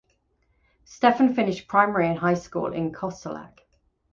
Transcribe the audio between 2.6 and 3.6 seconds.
in Kostolac.